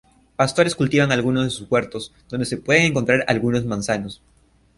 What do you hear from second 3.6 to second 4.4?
manzanos.